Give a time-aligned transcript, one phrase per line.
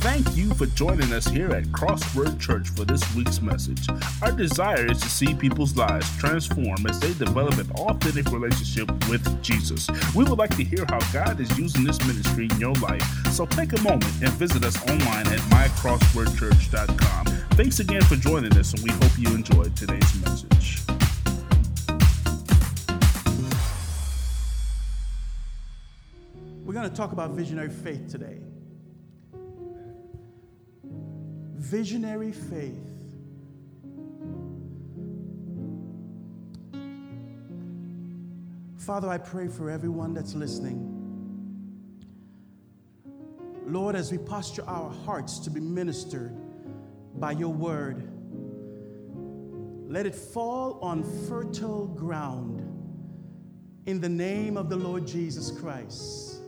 [0.00, 3.86] Thank you for joining us here at Crossword Church for this week's message.
[4.22, 9.42] Our desire is to see people's lives transform as they develop an authentic relationship with
[9.42, 9.86] Jesus.
[10.16, 13.44] We would like to hear how God is using this ministry in your life, so
[13.44, 17.26] take a moment and visit us online at mycrosswordchurch.com.
[17.58, 20.80] Thanks again for joining us, and we hope you enjoyed today's message.
[26.64, 28.40] We're going to talk about visionary faith today.
[31.70, 32.74] Visionary faith.
[38.76, 40.84] Father, I pray for everyone that's listening.
[43.68, 46.36] Lord, as we posture our hearts to be ministered
[47.20, 48.02] by your word,
[49.88, 52.62] let it fall on fertile ground
[53.86, 56.40] in the name of the Lord Jesus Christ.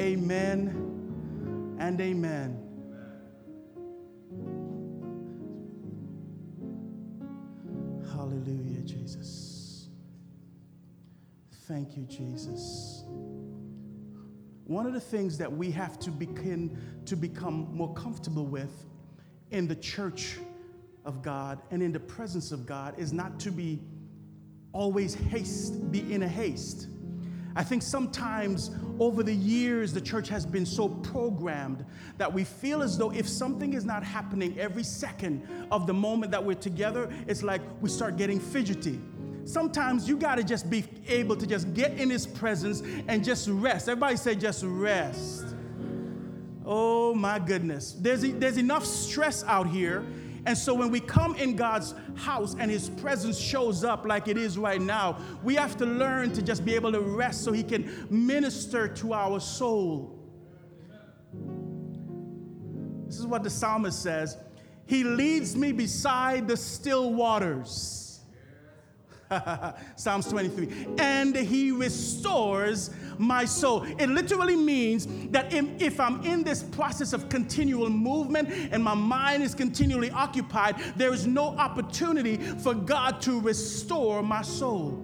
[0.00, 2.65] Amen and amen.
[11.66, 13.02] Thank you, Jesus.
[14.66, 18.84] One of the things that we have to begin to become more comfortable with
[19.50, 20.38] in the church
[21.04, 23.80] of God and in the presence of God is not to be
[24.72, 26.88] always haste, be in a haste.
[27.56, 31.84] I think sometimes over the years, the church has been so programmed
[32.18, 36.30] that we feel as though if something is not happening every second of the moment
[36.32, 39.00] that we're together, it's like we start getting fidgety.
[39.46, 43.48] Sometimes you got to just be able to just get in His presence and just
[43.48, 43.88] rest.
[43.88, 45.54] Everybody say, just rest.
[46.64, 47.96] Oh my goodness.
[47.98, 50.04] There's, there's enough stress out here
[50.46, 54.38] and so when we come in God's house and His presence shows up like it
[54.38, 57.64] is right now, we have to learn to just be able to rest so He
[57.64, 60.16] can minister to our soul.
[63.06, 64.36] This is what the psalmist says
[64.86, 68.04] He leads me beside the still waters.
[69.96, 70.96] Psalms 23.
[70.98, 73.84] And he restores my soul.
[73.98, 79.42] It literally means that if I'm in this process of continual movement and my mind
[79.42, 85.02] is continually occupied, there is no opportunity for God to restore my soul.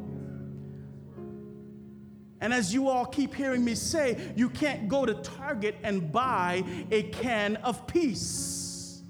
[2.41, 6.65] And as you all keep hearing me say, you can't go to Target and buy
[6.91, 9.03] a can of peace.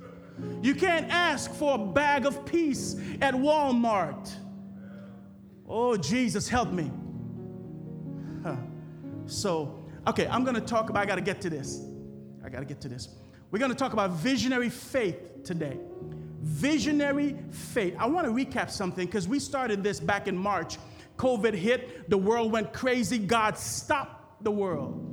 [0.60, 4.30] You can't ask for a bag of peace at Walmart.
[5.74, 6.90] Oh, Jesus, help me.
[8.42, 8.56] Huh.
[9.24, 11.80] So, okay, I'm going to talk about, I got to get to this.
[12.44, 13.08] I got to get to this.
[13.50, 15.78] We're going to talk about visionary faith today.
[16.42, 17.94] Visionary faith.
[17.98, 20.76] I want to recap something because we started this back in March.
[21.16, 23.18] COVID hit, the world went crazy.
[23.18, 25.08] God stopped the world.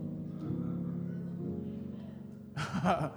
[2.83, 3.09] uh,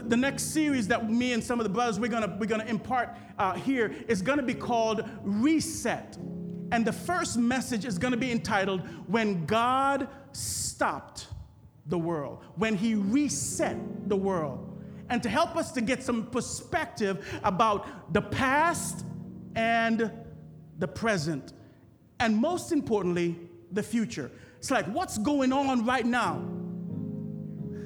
[0.00, 3.16] the, next series that me and some of the brothers we're gonna we're gonna impart
[3.38, 6.16] uh, here is gonna be called Reset.
[6.70, 11.28] And the first message is to be entitled When God Stopped
[11.86, 13.76] the World, when He reset
[14.08, 14.64] the world.
[15.10, 19.06] And to help us to get some perspective about the past
[19.54, 20.12] and
[20.78, 21.54] the present,
[22.20, 23.36] and most importantly,
[23.72, 24.30] the future.
[24.58, 26.44] It's like, what's going on right now?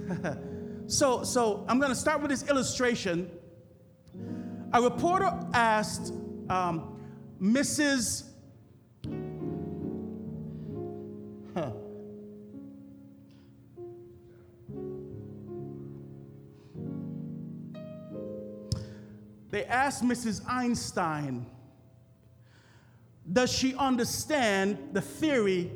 [0.92, 3.30] so, so I'm going to start with this illustration.
[4.74, 6.12] A reporter asked
[6.50, 7.00] um,
[7.40, 8.24] Mrs.
[11.54, 11.70] Huh.
[19.48, 20.42] They asked Mrs.
[20.46, 21.46] Einstein,
[23.32, 25.70] does she understand the theory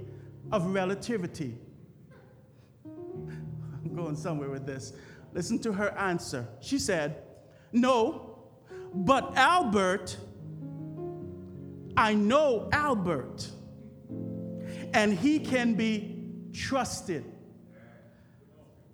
[0.52, 1.54] of relativity?
[4.06, 4.92] Going somewhere with this.
[5.32, 6.46] Listen to her answer.
[6.60, 7.24] She said,
[7.72, 8.38] No,
[8.94, 10.16] but Albert,
[11.96, 13.50] I know Albert
[14.94, 16.14] and he can be
[16.52, 17.24] trusted.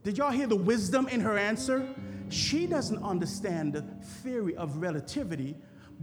[0.03, 1.87] Did y'all hear the wisdom in her answer?
[2.31, 3.82] She doesn't understand the
[4.23, 5.56] theory of relativity,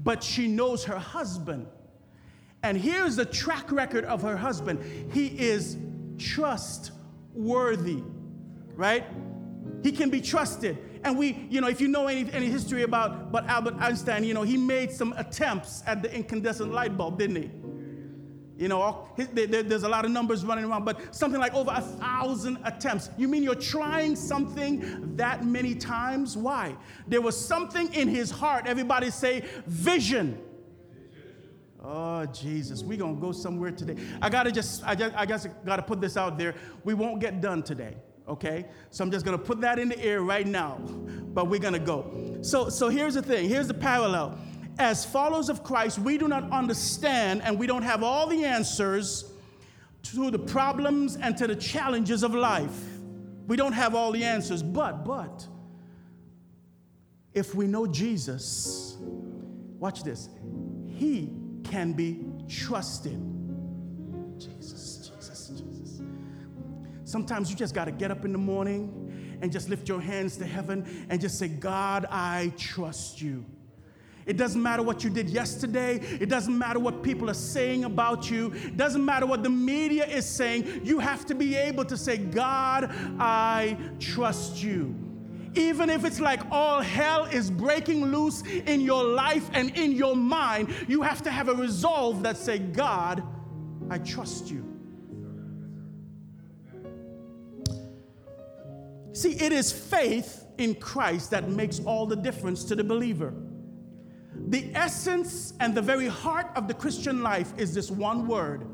[0.04, 1.66] but she knows her husband.
[2.62, 5.78] And here's the track record of her husband he is
[6.20, 8.04] trustworthy,
[8.80, 9.04] right?
[9.84, 10.78] He can be trusted.
[11.04, 14.34] And we, you know, if you know any, any history about, about Albert Einstein, you
[14.34, 17.52] know, he made some attempts at the incandescent light bulb, didn't he?
[18.58, 22.58] You know, there's a lot of numbers running around, but something like over a thousand
[22.66, 23.10] attempts.
[23.18, 26.36] You mean you're trying something that many times?
[26.36, 26.76] Why?
[27.08, 28.66] There was something in his heart.
[28.66, 30.42] Everybody say, vision.
[31.82, 33.96] Oh, Jesus, we're to go somewhere today.
[34.22, 36.56] I got to just, I just, I just got to put this out there.
[36.84, 37.96] We won't get done today,
[38.30, 38.66] Okay?
[38.92, 40.76] So I'm just to put that in the air right now.
[40.78, 42.38] But we're to go.
[42.42, 44.38] So, so here's the thing here's the parallel.
[44.78, 49.34] As followers of Christ, we do not understand and we don't have all the answers
[50.04, 52.86] to the problems and to the challenges of life.
[53.48, 55.46] We don't have all the answers, but, but,
[57.34, 60.30] if we know Jesus, watch this,
[60.88, 61.34] he
[61.64, 63.20] can be trusted.
[67.10, 70.38] Sometimes you just got to get up in the morning and just lift your hands
[70.38, 73.44] to heaven and just say, God, I trust you.
[74.28, 75.96] It doesn't matter what you did yesterday.
[75.96, 78.54] It doesn't matter what people are saying about you.
[78.54, 80.82] It doesn't matter what the media is saying.
[80.84, 84.96] You have to be able to say, God, I trust you.
[85.56, 90.16] Even if it's like all hell is breaking loose in your life and in your
[90.16, 93.24] mind, you have to have a resolve that say, God,
[93.90, 94.69] I trust you.
[99.20, 103.34] See, it is faith in Christ that makes all the difference to the believer.
[104.34, 108.66] The essence and the very heart of the Christian life is this one word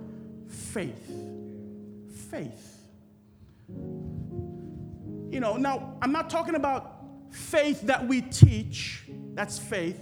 [0.48, 1.12] faith.
[2.30, 2.78] Faith.
[3.68, 7.02] You know, now I'm not talking about
[7.32, 9.02] faith that we teach,
[9.34, 10.00] that's faith.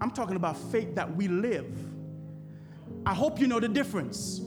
[0.00, 1.72] I'm talking about faith that we live.
[3.06, 4.40] I hope you know the difference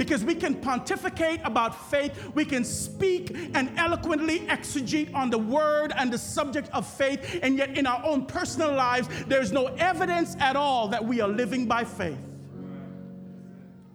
[0.00, 5.92] because we can pontificate about faith, we can speak and eloquently exegete on the word
[5.94, 10.38] and the subject of faith, and yet in our own personal lives, there's no evidence
[10.40, 12.16] at all that we are living by faith.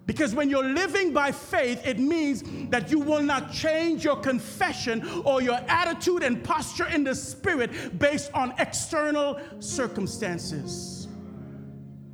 [0.05, 5.23] Because when you're living by faith, it means that you will not change your confession
[5.25, 11.07] or your attitude and posture in the spirit based on external circumstances.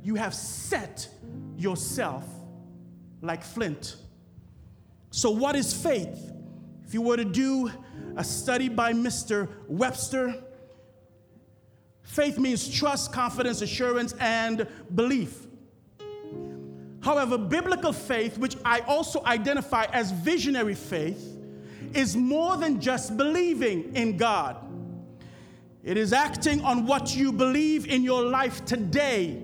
[0.02, 1.06] You have set
[1.58, 2.24] yourself
[3.22, 3.96] like flint.
[5.10, 6.32] So, what is faith?
[6.84, 7.70] If you were to do
[8.16, 9.48] a study by Mr.
[9.68, 10.34] Webster,
[12.02, 15.46] faith means trust, confidence, assurance, and belief.
[17.00, 21.38] However, biblical faith, which I also identify as visionary faith,
[21.94, 24.56] is more than just believing in God.
[25.82, 29.42] It is acting on what you believe in your life today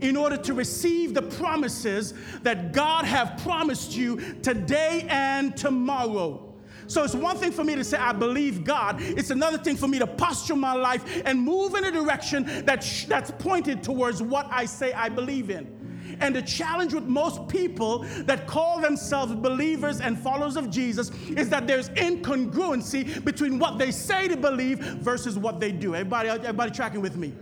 [0.00, 6.46] in order to receive the promises that God have promised you today and tomorrow.
[6.86, 9.00] So it's one thing for me to say, I believe God.
[9.00, 12.82] It's another thing for me to posture my life and move in a direction that
[12.82, 15.76] sh- that's pointed towards what I say I believe in.
[16.18, 21.48] And the challenge with most people that call themselves believers and followers of Jesus is
[21.50, 25.94] that there's incongruency between what they say to believe versus what they do.
[25.94, 27.32] Everybody, everybody tracking with me?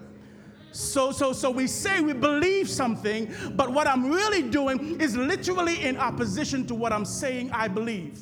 [0.79, 5.83] So, so, so we say we believe something, but what I'm really doing is literally
[5.83, 8.21] in opposition to what I'm saying I believe.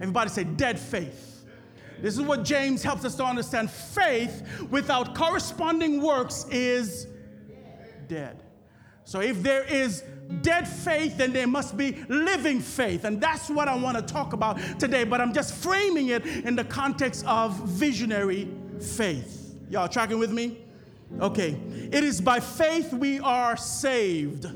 [0.00, 1.44] Everybody say dead faith.
[2.00, 3.70] This is what James helps us to understand.
[3.70, 7.08] Faith without corresponding works is
[8.08, 8.42] dead.
[9.04, 10.02] So if there is
[10.40, 13.04] dead faith, then there must be living faith.
[13.04, 15.04] And that's what I want to talk about today.
[15.04, 18.48] But I'm just framing it in the context of visionary
[18.80, 19.54] faith.
[19.68, 20.62] Y'all tracking with me?
[21.20, 21.58] Okay.
[21.92, 24.46] It is by faith we are saved.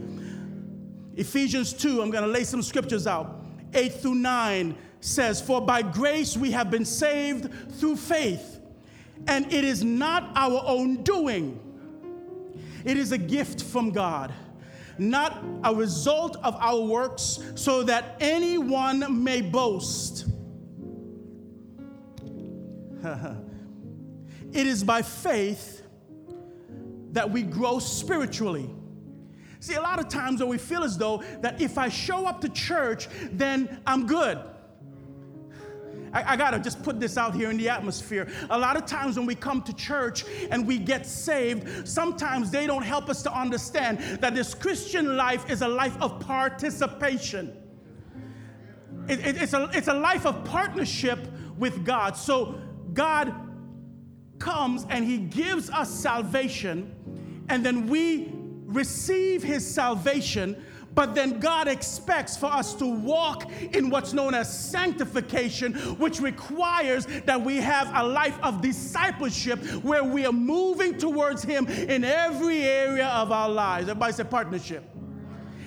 [1.17, 3.45] Ephesians 2, I'm going to lay some scriptures out.
[3.75, 8.61] 8 through 9 says, For by grace we have been saved through faith,
[9.27, 11.59] and it is not our own doing,
[12.85, 14.33] it is a gift from God.
[14.99, 20.27] Not a result of our works, so that anyone may boast.
[24.53, 25.80] it is by faith
[27.13, 28.71] that we grow spiritually.
[29.61, 32.49] See, a lot of times we feel as though that if I show up to
[32.49, 34.39] church, then I'm good.
[36.13, 38.29] I, I, gotta just put this out here in the atmosphere.
[38.49, 42.67] A lot of times when we come to church and we get saved, sometimes they
[42.67, 47.57] don't help us to understand that this Christian life is a life of participation.
[49.09, 51.19] It, it, it's, a, it's a life of partnership
[51.59, 52.17] with God.
[52.17, 52.61] So
[52.93, 53.35] God
[54.39, 56.95] comes and He gives us salvation
[57.51, 58.33] and then we
[58.67, 60.65] receive his salvation,
[60.95, 67.07] but then God expects for us to walk in what's known as sanctification, which requires
[67.27, 72.63] that we have a life of discipleship where we are moving towards him in every
[72.63, 73.89] area of our lives.
[73.89, 74.85] Everybody say partnership.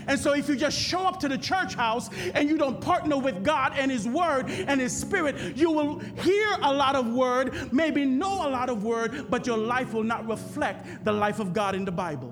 [0.07, 3.17] And so, if you just show up to the church house and you don't partner
[3.17, 7.71] with God and His Word and His Spirit, you will hear a lot of word,
[7.73, 11.53] maybe know a lot of word, but your life will not reflect the life of
[11.53, 12.31] God in the Bible.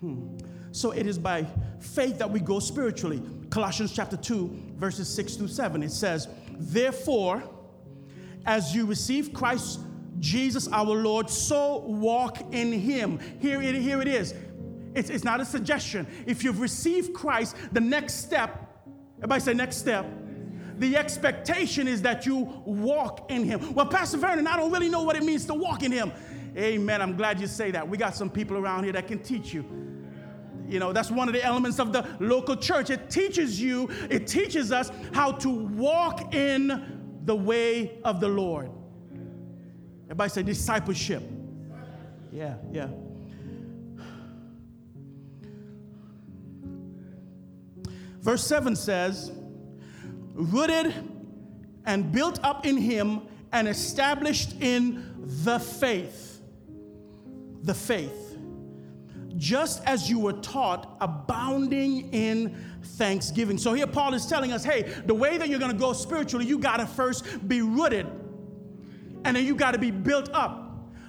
[0.00, 0.36] Hmm.
[0.72, 1.46] So, it is by
[1.80, 3.22] faith that we grow spiritually.
[3.50, 5.82] Colossians chapter 2, verses 6 through 7.
[5.82, 7.42] It says, Therefore,
[8.46, 9.80] as you receive Christ
[10.18, 13.18] Jesus our Lord, so walk in him.
[13.40, 14.34] Here it, here it is.
[14.94, 16.06] It's, it's not a suggestion.
[16.26, 18.82] If you've received Christ, the next step,
[19.18, 20.06] everybody say next step.
[20.78, 23.74] The expectation is that you walk in him.
[23.74, 26.12] Well, Pastor Vernon, I don't really know what it means to walk in him.
[26.56, 27.02] Amen.
[27.02, 27.88] I'm glad you say that.
[27.88, 29.64] We got some people around here that can teach you.
[30.68, 32.90] You know, that's one of the elements of the local church.
[32.90, 38.70] It teaches you, it teaches us how to walk in the way of the Lord.
[40.08, 41.22] Everybody say discipleship.
[42.32, 42.88] Yeah, yeah.
[48.20, 49.30] Verse 7 says,
[50.32, 50.94] rooted
[51.84, 53.20] and built up in him
[53.52, 56.40] and established in the faith.
[57.62, 58.38] The faith.
[59.36, 63.58] Just as you were taught, abounding in thanksgiving.
[63.58, 66.46] So here Paul is telling us hey, the way that you're going to go spiritually,
[66.46, 68.06] you got to first be rooted
[69.24, 70.64] and then you got to be built up.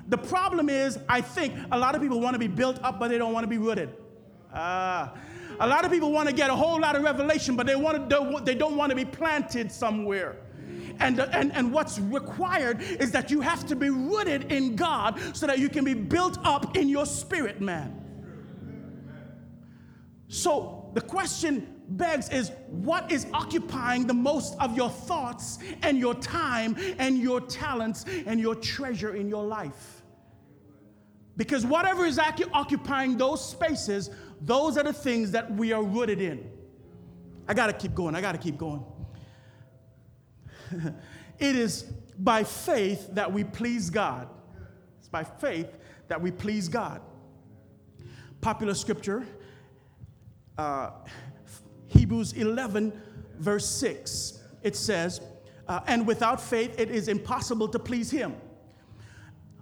[0.07, 3.09] The problem is, I think a lot of people want to be built up, but
[3.09, 3.89] they don't want to be rooted.
[4.53, 5.13] Ah.
[5.59, 8.09] A lot of people want to get a whole lot of revelation, but they, want
[8.09, 10.37] to, they don't want to be planted somewhere.
[10.99, 15.47] And, and, and what's required is that you have to be rooted in God so
[15.47, 17.98] that you can be built up in your spirit, man.
[20.29, 26.13] So the question begs is what is occupying the most of your thoughts and your
[26.13, 30.03] time and your talents and your treasure in your life?
[31.35, 36.47] Because whatever is occupying those spaces, those are the things that we are rooted in.
[37.47, 38.13] I got to keep going.
[38.13, 38.85] I got to keep going.
[41.39, 41.83] it is
[42.19, 44.29] by faith that we please God.
[44.99, 45.75] It's by faith
[46.07, 47.01] that we please God.
[48.41, 49.25] Popular scripture,
[50.59, 50.91] uh,
[51.87, 52.91] Hebrews 11,
[53.39, 54.43] verse 6.
[54.61, 55.21] It says,
[55.69, 58.35] uh, And without faith it is impossible to please Him.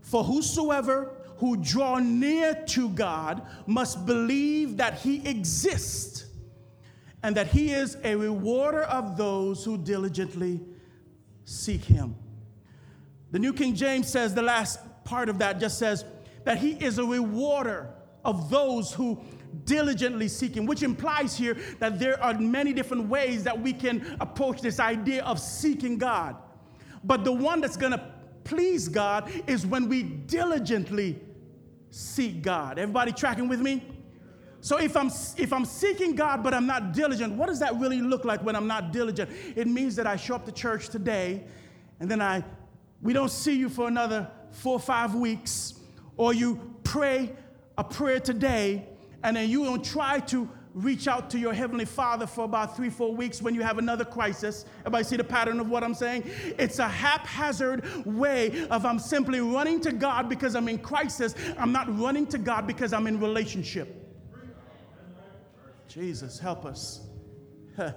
[0.01, 6.25] For whosoever who draw near to God must believe that He exists
[7.21, 10.59] and that He is a rewarder of those who diligently
[11.45, 12.15] seek Him.
[13.29, 16.05] The New King James says, the last part of that just says
[16.43, 17.93] that He is a rewarder
[18.25, 19.21] of those who
[19.65, 24.61] diligently seeking, which implies here that there are many different ways that we can approach
[24.61, 26.35] this idea of seeking God.
[27.03, 31.19] But the one that's gonna please God is when we diligently
[31.91, 32.79] seek God.
[32.79, 33.83] Everybody tracking with me?
[34.61, 38.01] So if I'm if I'm seeking God but I'm not diligent, what does that really
[38.01, 39.29] look like when I'm not diligent?
[39.55, 41.43] It means that I show up to church today
[41.99, 42.43] and then I
[43.01, 45.75] we don't see you for another 4 or 5 weeks
[46.15, 47.35] or you pray
[47.77, 48.87] a prayer today
[49.23, 52.89] and then you don't try to reach out to your heavenly father for about three
[52.89, 54.65] four weeks when you have another crisis.
[54.81, 56.23] Everybody see the pattern of what i'm saying?
[56.59, 61.33] It's a haphazard way of i'm simply running to god because i'm in crisis.
[61.57, 63.95] I'm not running to god because i'm in relationship.
[65.87, 67.01] Jesus help us.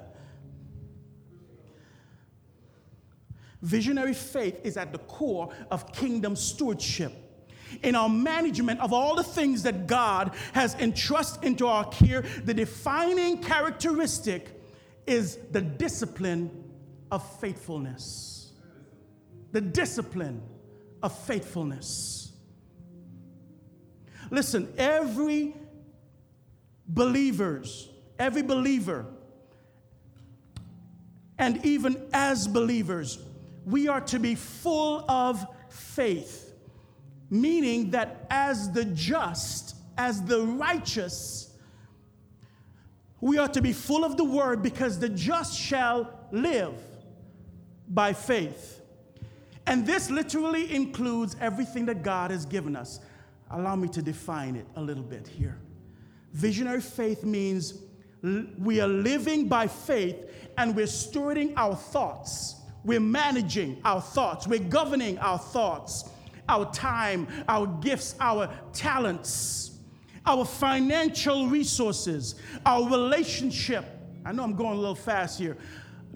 [3.62, 7.12] Visionary faith is at the core of kingdom stewardship
[7.82, 12.54] in our management of all the things that God has entrusted into our care, the
[12.54, 14.60] defining characteristic
[15.06, 16.50] is the discipline
[17.10, 18.52] of faithfulness.
[19.52, 20.42] The discipline
[21.02, 22.32] of faithfulness.
[24.30, 25.54] Listen, every
[26.86, 29.06] believers, every believer,
[31.38, 33.18] and even as believers,
[33.64, 36.49] we are to be full of faith
[37.30, 41.54] meaning that as the just, as the righteous,
[43.20, 46.74] we are to be full of the word because the just shall live
[47.88, 48.80] by faith.
[49.66, 52.98] And this literally includes everything that God has given us.
[53.50, 55.58] Allow me to define it a little bit here.
[56.32, 57.74] Visionary faith means
[58.58, 60.16] we are living by faith
[60.58, 62.56] and we're stewarding our thoughts.
[62.84, 64.46] We're managing our thoughts.
[64.46, 66.08] We're governing our thoughts
[66.50, 69.78] our time, our gifts, our talents,
[70.26, 72.34] our financial resources,
[72.66, 73.84] our relationship.
[74.24, 75.56] I know I'm going a little fast here.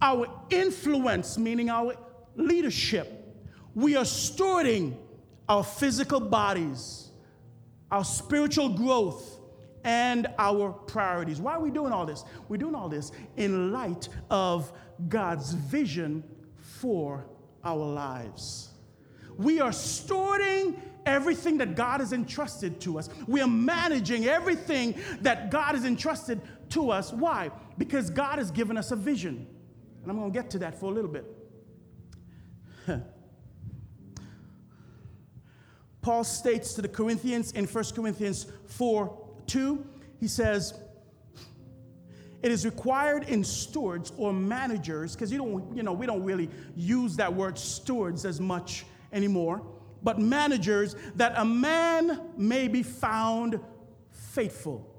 [0.03, 1.95] Our influence, meaning our
[2.35, 3.37] leadership.
[3.75, 4.97] We are stewarding
[5.49, 7.11] our physical bodies,
[7.91, 9.39] our spiritual growth,
[9.85, 11.41] and our priorities.
[11.41, 12.25] Why are we doing all this?
[12.49, 14.73] We're doing all this in light of
[15.09, 16.25] God's vision
[16.59, 17.27] for
[17.63, 18.74] our lives.
[19.37, 23.09] We are storing everything that God has entrusted to us.
[23.27, 27.13] We are managing everything that God has entrusted to us.
[27.13, 27.51] Why?
[27.79, 29.47] Because God has given us a vision.
[30.03, 31.25] And I'm going to get to that for a little bit.
[36.03, 39.87] Paul states to the Corinthians in 1 Corinthians 4 2,
[40.21, 40.75] he says,
[42.43, 46.51] it is required in stewards or managers, because you don't, you know, we don't really
[46.77, 49.63] use that word stewards as much anymore,
[50.03, 53.59] but managers, that a man may be found
[54.11, 54.91] faithful.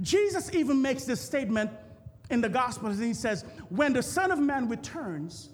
[0.00, 1.70] Jesus even makes this statement
[2.30, 5.50] in the Gospels, and he says, When the Son of Man returns,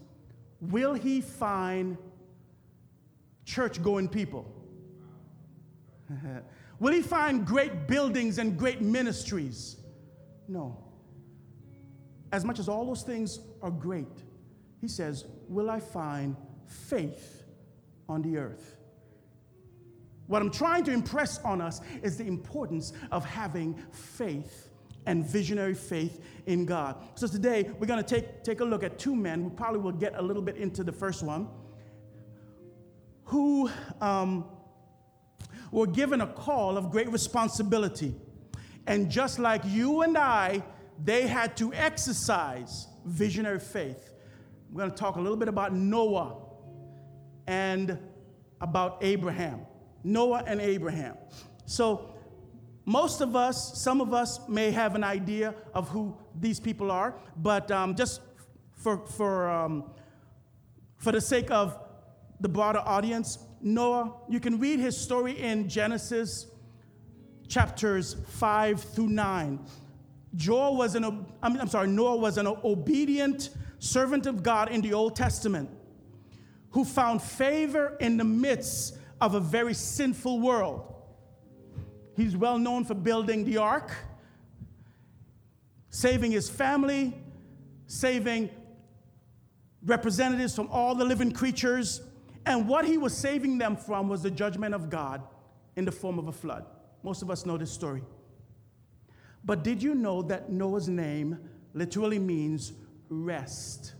[0.60, 1.96] will he find
[3.44, 4.46] church going people?
[6.78, 9.76] will he find great buildings and great ministries?
[10.46, 10.78] No.
[12.32, 14.08] As much as all those things are great,
[14.80, 17.43] he says, Will I find faith
[18.08, 18.76] on the earth?
[20.26, 24.68] What I'm trying to impress on us is the importance of having faith
[25.06, 26.96] and visionary faith in God.
[27.14, 29.44] So today we're going to take, take a look at two men.
[29.44, 31.48] We probably will get a little bit into the first one,
[33.24, 33.70] who
[34.00, 34.46] um,
[35.70, 38.14] were given a call of great responsibility.
[38.86, 40.62] And just like you and I,
[41.02, 44.12] they had to exercise visionary faith.
[44.70, 46.36] We're going to talk a little bit about Noah
[47.46, 47.98] and
[48.60, 49.60] about Abraham.
[50.02, 51.16] Noah and Abraham.
[51.66, 52.10] So,
[52.86, 57.14] most of us, some of us may have an idea of who these people are,
[57.38, 58.20] but um, just
[58.72, 59.84] for, for, um,
[60.98, 61.78] for the sake of
[62.40, 66.46] the broader audience, Noah, you can read his story in Genesis
[67.48, 69.58] chapters 5 through 9.
[70.36, 75.16] Joel was an, I'm sorry, Noah was an obedient servant of God in the Old
[75.16, 75.70] Testament
[76.74, 80.92] who found favor in the midst of a very sinful world.
[82.16, 83.92] He's well known for building the ark,
[85.88, 87.16] saving his family,
[87.86, 88.50] saving
[89.84, 92.02] representatives from all the living creatures.
[92.44, 95.22] And what he was saving them from was the judgment of God
[95.76, 96.66] in the form of a flood.
[97.04, 98.02] Most of us know this story.
[99.44, 101.38] But did you know that Noah's name
[101.72, 102.72] literally means
[103.08, 103.93] rest?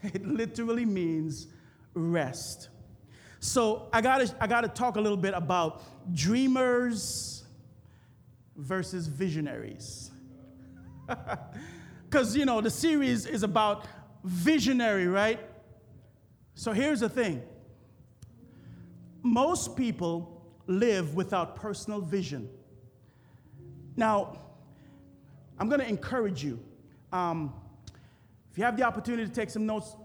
[0.02, 1.48] it literally means
[1.94, 2.68] rest.
[3.40, 5.82] So I gotta, I gotta talk a little bit about
[6.14, 7.44] dreamers
[8.56, 10.10] versus visionaries.
[12.08, 13.84] Because, you know, the series is about
[14.24, 15.38] visionary, right?
[16.54, 17.42] So here's the thing
[19.22, 22.48] most people live without personal vision.
[23.96, 24.38] Now,
[25.58, 26.60] I'm to encourage you.
[27.12, 27.52] Um,
[28.50, 29.96] if you have the opportunity to take some notes,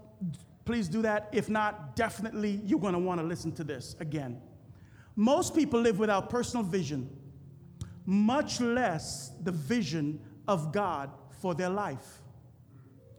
[0.64, 1.28] please do that.
[1.32, 4.40] If not, definitely you're going to want to listen to this again.
[5.16, 7.08] Most people live without personal vision,
[8.04, 12.20] much less the vision of God for their life.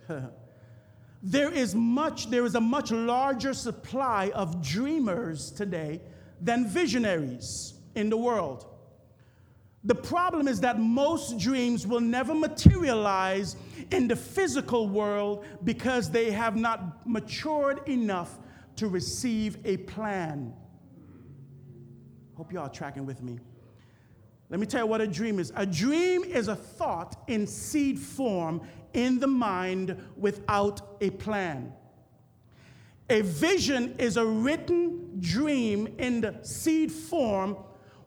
[1.24, 6.02] there is much there is a much larger supply of dreamers today
[6.42, 8.75] than visionaries in the world.
[9.86, 13.56] The problem is that most dreams will never materialize
[13.92, 18.40] in the physical world because they have not matured enough
[18.78, 20.54] to receive a plan.
[22.34, 23.40] Hope y'all tracking with me.
[24.50, 25.54] Let me tell you what a dream is.
[25.56, 28.62] A dream is a thought in seed form
[28.94, 31.72] in the mind without a plan.
[33.10, 37.56] A vision is a written dream in the seed form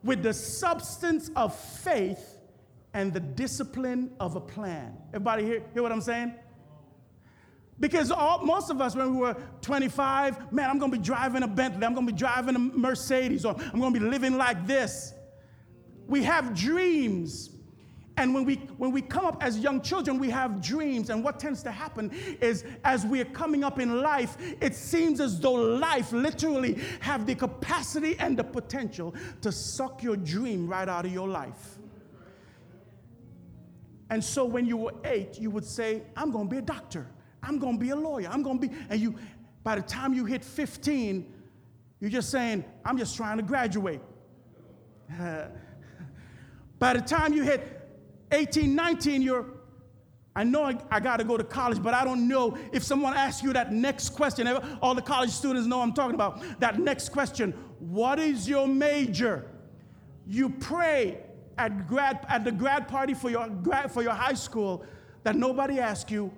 [0.08, 2.38] with the substance of faith
[2.94, 4.96] and the discipline of a plan.
[5.10, 6.34] Everybody hear, hear what I'm saying?
[7.78, 11.46] Because all, most of us, when we were 25, man, I'm gonna be driving a
[11.46, 15.12] Bentley, I'm gonna be driving a Mercedes, or I'm gonna be living like this.
[16.06, 17.50] We have dreams.
[18.18, 21.08] And when we, when we come up as young children, we have dreams.
[21.08, 25.38] And what tends to happen is as we're coming up in life, it seems as
[25.38, 31.06] though life literally have the capacity and the potential to suck your dream right out
[31.06, 31.78] of your life.
[34.10, 37.06] And so when you were eight, you would say, I'm going to be a doctor.
[37.40, 38.28] I'm going to be a lawyer.
[38.32, 39.14] I'm going to be, and you,
[39.62, 41.32] by the time you hit 15,
[42.00, 44.00] you're just saying, I'm just trying to graduate.
[46.80, 47.77] by the time you hit
[48.32, 49.46] 18, 19, you're,
[50.36, 53.14] I know I, I got to go to college, but I don't know if someone
[53.14, 54.46] asks you that next question.
[54.80, 56.60] All the college students know I'm talking about.
[56.60, 59.50] That next question What is your major?
[60.26, 61.18] You pray
[61.56, 64.84] at, grad, at the grad party for your, grad, for your high school
[65.24, 66.32] that nobody asks you,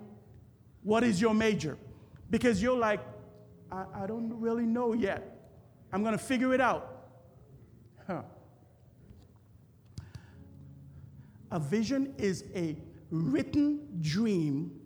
[0.83, 1.77] What is your major?
[2.29, 3.01] Because you're like,
[3.71, 5.37] I, I don't really know yet.
[5.93, 7.05] I'm going to figure it out.
[8.07, 8.21] Huh.
[11.51, 12.77] A vision is a
[13.09, 14.79] written dream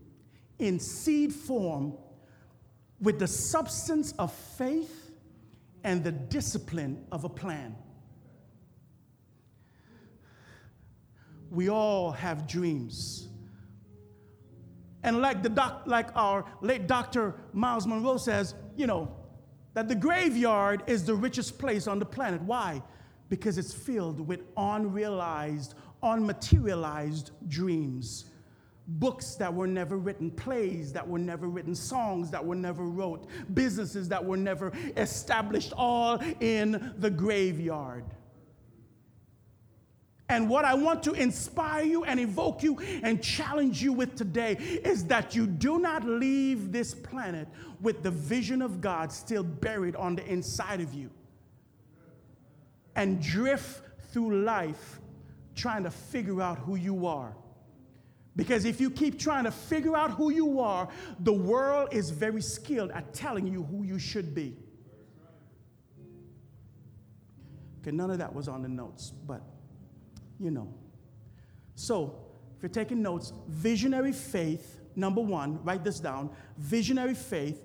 [0.60, 1.94] in seed form
[3.00, 5.12] with the substance of faith
[5.84, 7.76] and the discipline of a plan.
[11.52, 13.28] We all have dreams.
[15.04, 17.36] And like, the doc, like our late Dr.
[17.54, 19.16] Myles Munroe says, you know,
[19.76, 22.42] that the graveyard is the richest place on the planet.
[22.42, 22.82] Why?
[23.30, 28.26] Because it's filled with unrealized, unmaterialized dreams.
[28.88, 33.28] Books that were never written, plays that were never written, songs that were never wrote,
[33.54, 38.06] businesses that were never established, all in the graveyard.
[40.30, 44.54] And what I want to inspire you and evoke you and challenge you with today
[44.54, 47.48] is that you do not leave this planet
[47.80, 51.12] with the vision of God still buried on the inside of you
[52.96, 55.00] and drift through life
[55.56, 57.36] trying to figure out who you are.
[58.36, 60.90] Because if you keep trying to figure out who you are,
[61.20, 64.58] the world is very skilled at telling you who you should be.
[67.82, 69.42] Okay, none of that was on the notes, but
[70.40, 70.74] you know.
[71.76, 72.16] So,
[72.58, 76.30] if you're taking notes, visionary faith, number one, write this down.
[76.58, 77.62] Visionary faith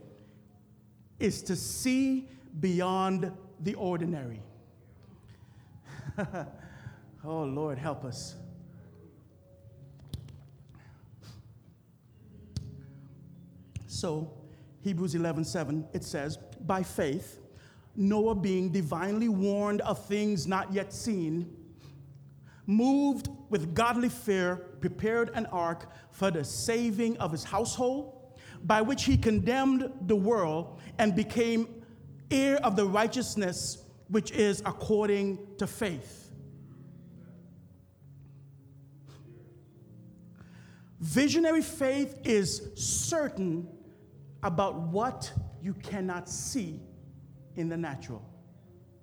[1.19, 2.29] is to see
[2.61, 4.43] beyond the ordinary.
[7.25, 8.37] oh, Lord, help us.
[13.87, 14.33] So,
[14.83, 17.39] Hebrews 11 7, it says, By faith,
[17.97, 21.55] Noah being divinely warned of things not yet seen,
[22.67, 28.17] moved with godly fear, prepared an ark for the saving of his household,
[28.65, 31.69] by which he condemned the world and became
[32.31, 36.30] heir of the righteousness which is according to faith.
[41.01, 43.67] Visionary faith is certain
[44.43, 45.33] about what
[45.63, 46.81] you cannot see
[47.57, 48.23] in the natural.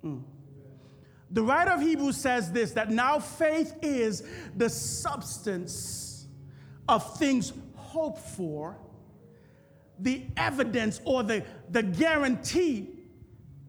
[0.04, 0.22] Mm.
[1.30, 4.22] The writer of Hebrews says this that now faith is
[4.56, 6.26] the substance
[6.88, 8.78] of things hoped for,
[9.98, 12.88] the evidence or the, the guarantee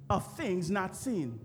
[0.09, 1.39] of things not seen.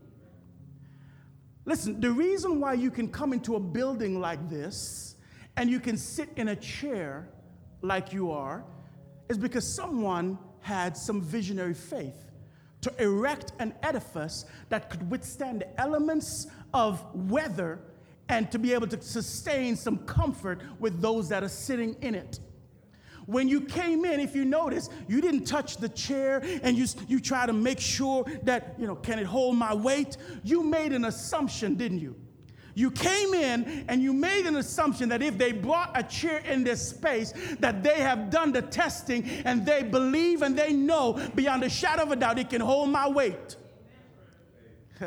[1.64, 5.13] Listen, the reason why you can come into a building like this
[5.56, 7.28] and you can sit in a chair
[7.82, 8.64] like you are
[9.28, 12.30] is because someone had some visionary faith
[12.80, 17.80] to erect an edifice that could withstand the elements of weather
[18.28, 22.40] and to be able to sustain some comfort with those that are sitting in it.
[23.26, 27.20] When you came in, if you notice, you didn't touch the chair and you, you
[27.20, 30.16] try to make sure that, you know, can it hold my weight?
[30.42, 32.16] You made an assumption, didn't you?
[32.74, 36.64] You came in and you made an assumption that if they brought a chair in
[36.64, 41.62] this space, that they have done the testing and they believe and they know beyond
[41.62, 43.56] a shadow of a doubt it can hold my weight.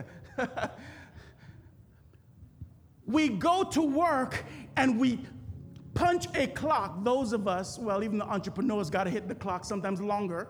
[3.06, 4.46] we go to work
[4.78, 5.20] and we
[5.94, 7.04] punch a clock.
[7.04, 10.48] Those of us, well, even the entrepreneurs got to hit the clock sometimes longer,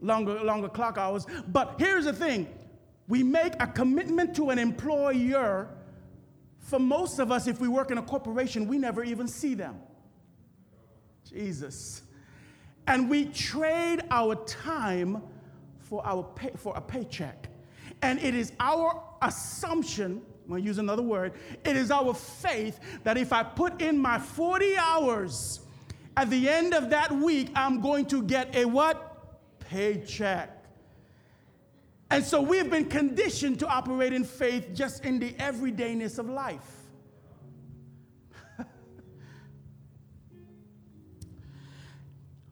[0.00, 1.26] longer, longer clock hours.
[1.48, 2.48] But here's the thing
[3.06, 5.68] we make a commitment to an employer
[6.68, 9.80] for most of us, if we work in a corporation, we never even see them.
[11.24, 12.02] Jesus.
[12.86, 15.22] And we trade our time
[15.78, 17.48] for, our pay, for a paycheck.
[18.02, 21.32] And it is our assumption, I'm to use another word,
[21.64, 25.60] it is our faith that if I put in my 40 hours,
[26.18, 29.38] at the end of that week, I'm going to get a what?
[29.70, 30.57] Paycheck.
[32.10, 36.28] And so we have been conditioned to operate in faith just in the everydayness of
[36.28, 36.86] life.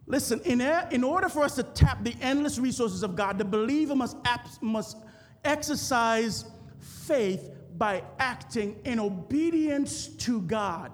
[0.07, 3.95] Listen, in, in order for us to tap the endless resources of God, the believer
[3.95, 4.19] must,
[4.61, 4.99] must
[5.43, 6.45] exercise
[6.79, 10.93] faith by acting in obedience to God.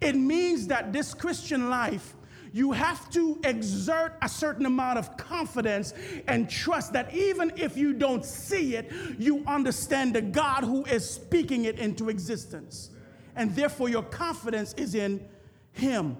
[0.00, 2.14] It means that this Christian life
[2.56, 5.92] you have to exert a certain amount of confidence
[6.26, 11.06] and trust that even if you don't see it, you understand the God who is
[11.08, 12.88] speaking it into existence.
[13.34, 15.22] And therefore, your confidence is in
[15.72, 16.16] Him.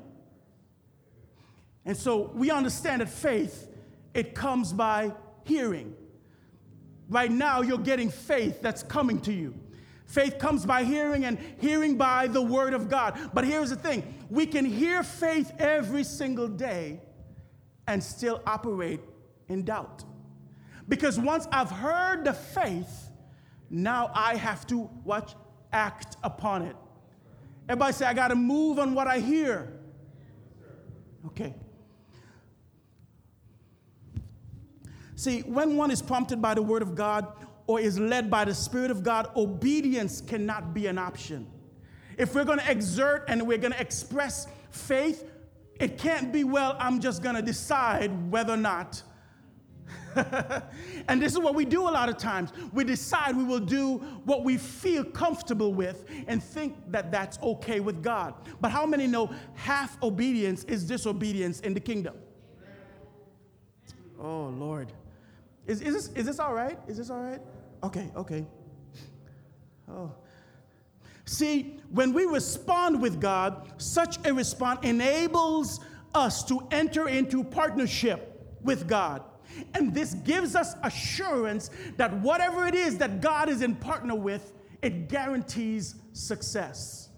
[1.86, 3.70] And so we understand that faith,
[4.12, 5.94] it comes by hearing.
[7.08, 9.54] Right now, you're getting faith that's coming to you.
[10.06, 13.18] Faith comes by hearing, and hearing by the word of God.
[13.34, 17.00] But here's the thing we can hear faith every single day
[17.86, 19.00] and still operate
[19.48, 20.04] in doubt.
[20.88, 23.10] Because once I've heard the faith,
[23.68, 25.34] now I have to watch,
[25.72, 26.76] act upon it.
[27.68, 29.72] Everybody say, I got to move on what I hear.
[31.26, 31.54] Okay.
[35.16, 37.26] See, when one is prompted by the Word of God
[37.66, 41.46] or is led by the Spirit of God, obedience cannot be an option.
[42.16, 45.24] If we're going to exert and we're going to express faith,
[45.78, 49.02] it can't be, well, I'm just going to decide whether or not.
[51.08, 52.50] and this is what we do a lot of times.
[52.72, 57.80] We decide we will do what we feel comfortable with and think that that's okay
[57.80, 58.34] with God.
[58.60, 62.16] But how many know half obedience is disobedience in the kingdom?
[64.18, 64.92] Oh, Lord.
[65.66, 66.78] Is, is, this, is this all right?
[66.88, 67.40] Is this all right?
[67.82, 68.46] Okay, okay.
[69.88, 70.12] Oh.
[71.24, 75.80] See, when we respond with God, such a response enables
[76.14, 79.22] us to enter into partnership with God.
[79.74, 84.52] And this gives us assurance that whatever it is that God is in partner with,
[84.82, 87.10] it guarantees success.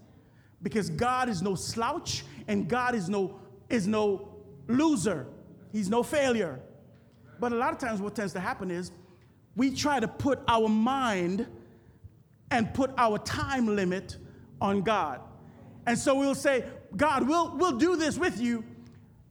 [0.61, 4.29] Because God is no slouch and God is no, is no
[4.67, 5.27] loser.
[5.71, 6.59] He's no failure.
[7.39, 8.91] But a lot of times, what tends to happen is
[9.55, 11.47] we try to put our mind
[12.51, 14.17] and put our time limit
[14.61, 15.21] on God.
[15.85, 18.63] And so we'll say, God, we'll, we'll do this with you,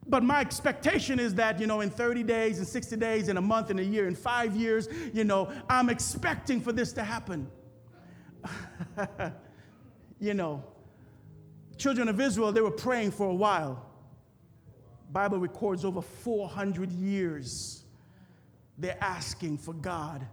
[0.07, 3.41] but my expectation is that, you know, in 30 days, in 60 days, in a
[3.41, 7.49] month, in a year, in five years, you know, I'm expecting for this to happen.
[10.21, 10.65] you know,
[11.77, 13.85] children of Israel, they were praying for a while.
[15.11, 17.85] Bible records over 400 years
[18.79, 20.27] they're asking for God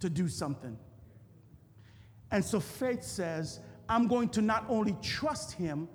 [0.00, 0.76] to do something.
[2.30, 5.88] And so faith says, I'm going to not only trust Him,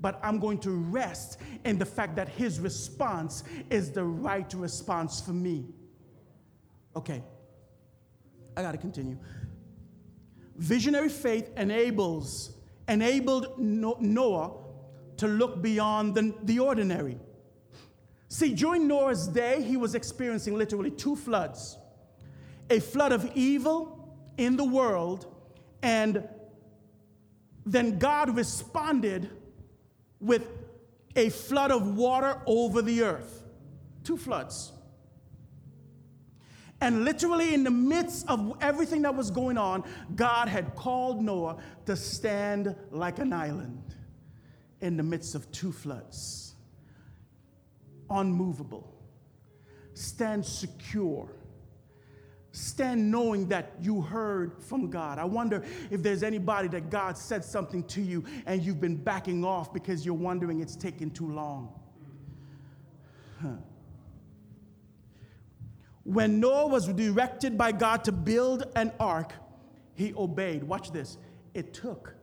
[0.00, 5.20] but I'm going to rest in the fact that His response is the right response
[5.20, 5.66] for me.
[6.94, 7.22] Okay,
[8.56, 9.18] I gotta continue.
[10.56, 12.56] Visionary faith enables,
[12.88, 14.52] enabled Noah
[15.16, 17.18] to look beyond the, the ordinary.
[18.28, 21.78] See, during Noah's day, he was experiencing literally two floods
[22.70, 25.26] a flood of evil in the world,
[25.82, 26.28] and
[27.64, 29.30] then God responded
[30.20, 30.46] with
[31.16, 33.42] a flood of water over the earth.
[34.04, 34.72] Two floods.
[36.82, 39.82] And literally, in the midst of everything that was going on,
[40.14, 43.94] God had called Noah to stand like an island
[44.82, 46.47] in the midst of two floods
[48.10, 48.94] unmovable.
[49.94, 51.28] Stand secure.
[52.52, 55.18] Stand knowing that you heard from God.
[55.18, 59.44] I wonder if there's anybody that God said something to you and you've been backing
[59.44, 61.72] off because you're wondering it's taking too long.
[63.40, 63.48] Huh.
[66.04, 69.34] When Noah was directed by God to build an ark,
[69.94, 70.64] he obeyed.
[70.64, 71.18] Watch this.
[71.52, 72.14] It took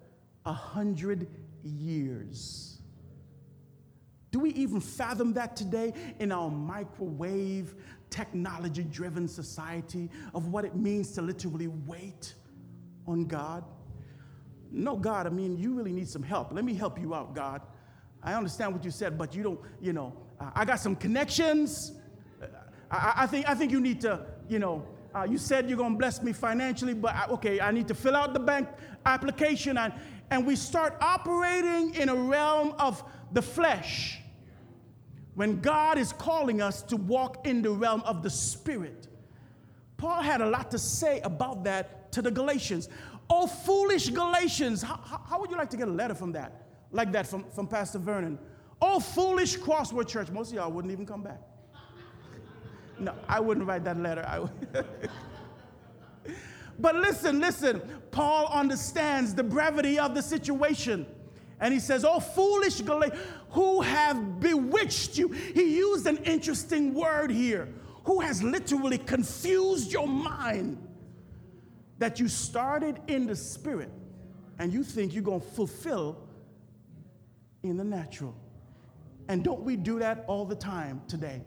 [0.45, 1.27] a hundred
[1.63, 2.74] years.
[4.35, 7.73] Do we even fathom that today in our microwave,
[8.09, 12.33] technology driven society of what it means to literally wait
[13.07, 13.63] on God?
[14.73, 16.51] No, God, I mean, you really need some help.
[16.51, 17.61] Let me help you out, God.
[18.21, 20.11] I understand what you said, but you don't, you know,
[20.53, 21.93] I got some connections.
[22.91, 25.93] I, I, think, I think you need to, you know, uh, you said you're going
[25.93, 28.67] to bless me financially, but I, okay, I need to fill out the bank
[29.05, 29.77] application.
[29.77, 29.93] And,
[30.29, 34.19] and we start operating in a realm of the flesh
[35.35, 39.07] when God is calling us to walk in the realm of the Spirit.
[39.97, 42.89] Paul had a lot to say about that to the Galatians.
[43.29, 44.81] Oh, foolish Galatians.
[44.81, 46.63] How, how, would you like to get a letter from that?
[46.91, 48.39] Like that from, from Pastor Vernon.
[48.81, 50.29] Oh, foolish Crossword Church.
[50.29, 51.41] Most of y'all wouldn't even come back.
[52.97, 54.25] No, I wouldn't write that letter.
[54.27, 54.51] I would.
[56.79, 57.81] but listen, listen.
[58.11, 61.05] Paul understands the brevity of the situation.
[61.59, 63.19] And he says, Oh, foolish Galatians,
[63.51, 65.29] who have bewitched you.
[65.29, 67.69] He used an interesting word here.
[68.03, 70.77] Who has literally confused your mind
[71.97, 73.89] that you started in the spirit
[74.59, 76.27] and you think you're going to fulfill
[77.63, 78.35] in the natural.
[79.27, 81.41] And don't we do that all the time today?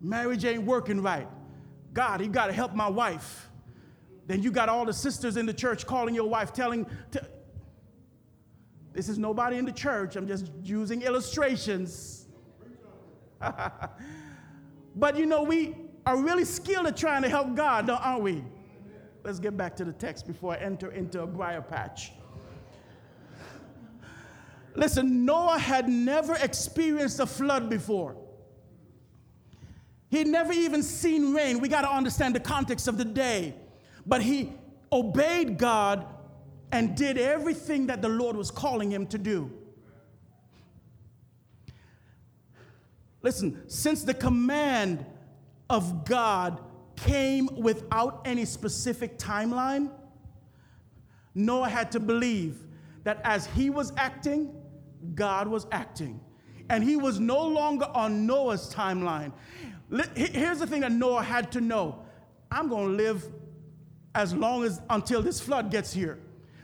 [0.00, 1.28] Marriage ain't working right.
[1.92, 3.48] God, you got to help my wife.
[4.26, 6.86] Then you got all the sisters in the church calling your wife, telling,
[8.94, 10.14] this is nobody in the church.
[10.14, 12.26] I'm just using illustrations.
[14.96, 15.74] but you know, we
[16.06, 18.44] are really skilled at trying to help God, aren't we?
[19.24, 22.12] Let's get back to the text before I enter into a briar patch.
[24.76, 28.16] Listen, Noah had never experienced a flood before.
[30.08, 31.58] He'd never even seen rain.
[31.58, 33.54] We got to understand the context of the day.
[34.06, 34.52] But he
[34.92, 36.06] obeyed God
[36.74, 39.48] and did everything that the Lord was calling him to do.
[43.22, 45.06] Listen, since the command
[45.70, 46.60] of God
[46.96, 49.88] came without any specific timeline,
[51.32, 52.58] Noah had to believe
[53.04, 54.52] that as he was acting,
[55.14, 56.20] God was acting.
[56.70, 59.32] And he was no longer on Noah's timeline.
[60.16, 62.04] Here's the thing that Noah had to know
[62.50, 63.24] I'm going to live
[64.16, 66.18] as long as until this flood gets here.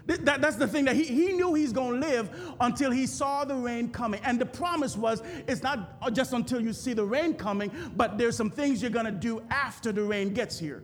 [0.07, 3.45] That, that's the thing that he, he knew he's going to live until he saw
[3.45, 4.21] the rain coming.
[4.25, 8.37] And the promise was it's not just until you see the rain coming, but there's
[8.37, 10.83] some things you're going to do after the rain gets here.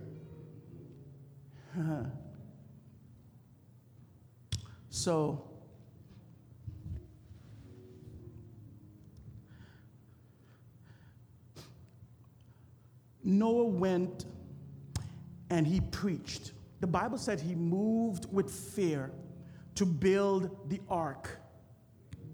[4.88, 5.42] so,
[13.24, 14.26] Noah went
[15.50, 16.52] and he preached.
[16.80, 19.10] The Bible said he moved with fear
[19.76, 21.30] to build the ark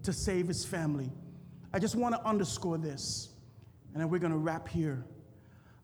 [0.02, 1.12] to save his family.
[1.72, 3.30] I just want to underscore this,
[3.92, 5.04] and then we're going to wrap here.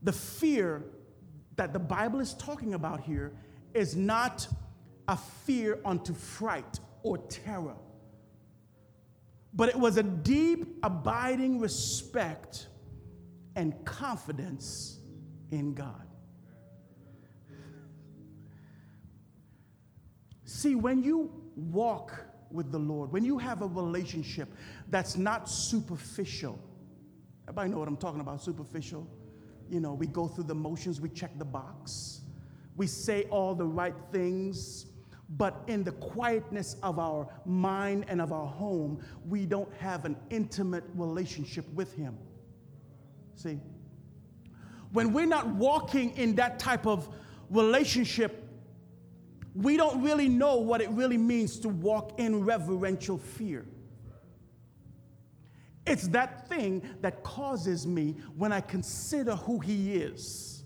[0.03, 0.85] The fear
[1.57, 3.33] that the Bible is talking about here
[3.75, 4.49] is not
[5.07, 7.77] a fear unto fright or terror,
[9.55, 12.69] but it was a deep, abiding respect
[13.57, 14.99] and confidence
[15.51, 16.08] in God.
[20.49, 24.49] See, when you walk with the Lord, when you have a relationship
[24.89, 26.59] that's not superficial,
[27.45, 29.07] everybody know what I'm talking about, superficial?
[29.69, 32.23] You know, we go through the motions, we check the box,
[32.77, 34.87] we say all the right things,
[35.29, 40.17] but in the quietness of our mind and of our home, we don't have an
[40.31, 42.17] intimate relationship with Him.
[43.35, 43.61] See?
[44.93, 47.15] when we're not walking in that type of
[47.51, 48.48] relationship,
[49.59, 53.67] we don't really know what it really means to walk in reverential fear.
[55.85, 60.63] It's that thing that causes me when I consider who He is,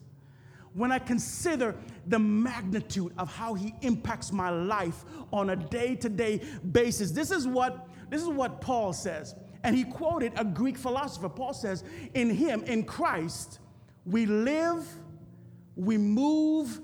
[0.75, 1.75] when I consider
[2.07, 7.13] the magnitude of how He impacts my life on a day to day basis.
[7.13, 9.35] This is, what, this is what Paul says.
[9.65, 11.29] And he quoted a Greek philosopher.
[11.29, 13.61] Paul says, In Him, in Christ,
[14.05, 14.87] we live,
[15.77, 16.81] we move,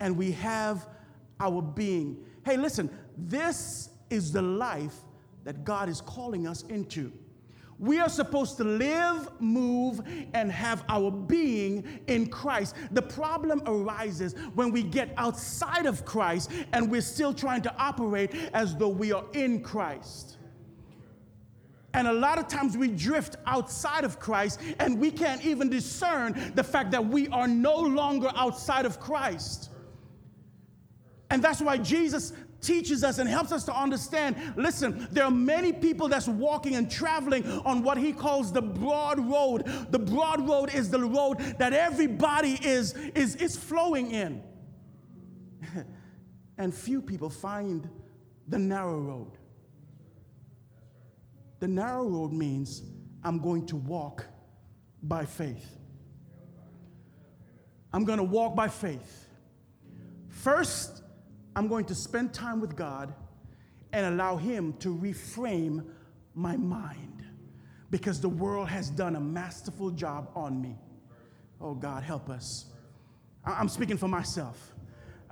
[0.00, 0.88] and we have
[1.40, 2.24] our being.
[2.44, 4.96] Hey, listen, this is the life
[5.44, 7.12] that God is calling us into.
[7.78, 10.00] We are supposed to live, move,
[10.32, 12.76] and have our being in Christ.
[12.92, 18.34] The problem arises when we get outside of Christ and we're still trying to operate
[18.52, 20.36] as though we are in Christ.
[21.94, 26.52] And a lot of times we drift outside of Christ and we can't even discern
[26.54, 29.70] the fact that we are no longer outside of Christ.
[31.34, 35.70] And that's why Jesus teaches us and helps us to understand listen there are many
[35.70, 40.74] people that's walking and traveling on what he calls the broad road the broad road
[40.74, 44.42] is the road that everybody is is is flowing in
[46.56, 47.86] and few people find
[48.48, 49.36] the narrow road
[51.60, 52.82] the narrow road means
[53.22, 54.26] I'm going to walk
[55.02, 55.78] by faith.
[57.92, 59.28] I'm going to walk by faith.
[60.28, 61.03] First,
[61.56, 63.14] I'm going to spend time with God
[63.92, 65.84] and allow Him to reframe
[66.34, 67.24] my mind
[67.90, 70.76] because the world has done a masterful job on me.
[71.60, 72.66] Oh, God, help us.
[73.44, 74.74] I'm speaking for myself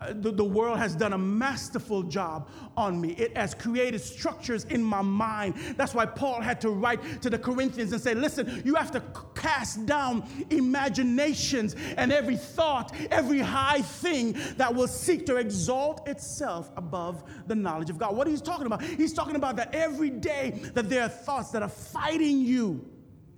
[0.03, 3.11] uh, the, the world has done a masterful job on me.
[3.13, 5.55] It has created structures in my mind.
[5.77, 9.01] That's why Paul had to write to the Corinthians and say, listen, you have to
[9.43, 16.71] cast down imaginations and every thought, every high thing that will seek to exalt itself
[16.77, 18.17] above the knowledge of God.
[18.17, 18.83] What he's talking about?
[18.83, 22.89] He's talking about that every day that there are thoughts that are fighting you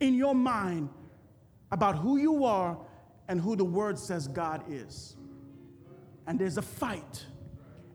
[0.00, 0.90] in your mind
[1.72, 2.78] about who you are
[3.28, 5.16] and who the word says God is
[6.26, 7.26] and there's a fight.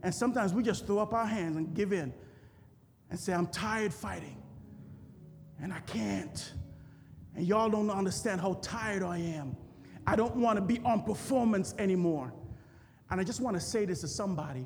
[0.03, 2.13] And sometimes we just throw up our hands and give in
[3.09, 4.41] and say, I'm tired fighting
[5.61, 6.53] and I can't.
[7.39, 9.55] And y'all don't understand how tired I am.
[10.05, 12.33] I don't want to be on performance anymore.
[13.09, 14.65] And I just want to say this to somebody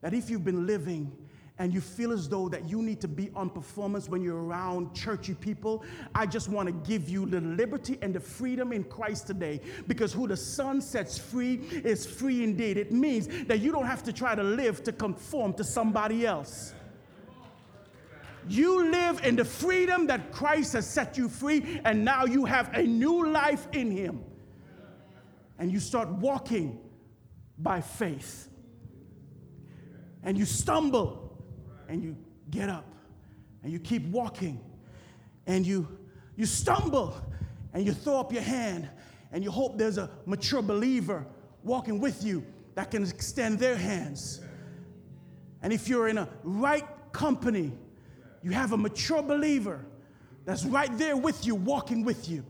[0.00, 1.12] that if you've been living
[1.58, 4.94] and you feel as though that you need to be on performance when you're around
[4.94, 9.26] churchy people, I just want to give you the liberty and the freedom in Christ
[9.26, 12.78] today because who the Son sets free is free indeed.
[12.78, 16.72] It means that you don't have to try to live to conform to somebody else.
[18.48, 22.72] You live in the freedom that Christ has set you free, and now you have
[22.74, 24.24] a new life in Him.
[25.58, 26.78] And you start walking
[27.58, 28.48] by faith
[30.22, 31.38] and you stumble
[31.88, 32.16] and you
[32.50, 32.84] get up
[33.62, 34.60] and you keep walking
[35.46, 35.88] and you
[36.36, 37.14] you stumble
[37.72, 38.88] and you throw up your hand
[39.32, 41.26] and you hope there's a mature believer
[41.62, 42.44] walking with you
[42.74, 44.40] that can extend their hands.
[45.62, 47.72] And if you're in a right company,
[48.46, 49.84] you have a mature believer
[50.44, 52.44] that's right there with you, walking with you.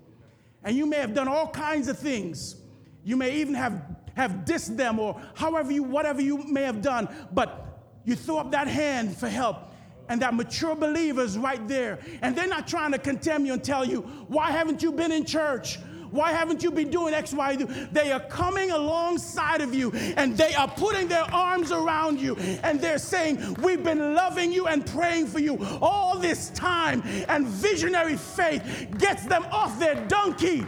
[0.62, 2.56] And you may have done all kinds of things.
[3.02, 3.82] You may even have,
[4.14, 8.50] have dissed them or however you, whatever you may have done, but you throw up
[8.50, 9.72] that hand for help.
[10.10, 11.98] And that mature believer is right there.
[12.20, 15.24] And they're not trying to condemn you and tell you, why haven't you been in
[15.24, 15.78] church?
[16.10, 17.64] Why haven't you been doing X, Y, Z?
[17.92, 22.80] They are coming alongside of you and they are putting their arms around you and
[22.80, 27.02] they're saying, We've been loving you and praying for you all this time.
[27.28, 28.62] And visionary faith
[28.98, 30.64] gets them off their donkey,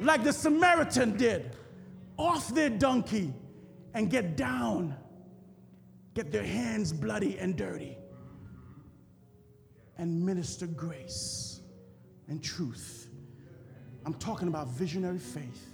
[0.00, 1.56] like the Samaritan did,
[2.16, 3.32] off their donkey
[3.94, 4.94] and get down,
[6.14, 7.96] get their hands bloody and dirty,
[9.96, 11.60] and minister grace
[12.28, 12.99] and truth
[14.06, 15.70] I'm talking about visionary faith.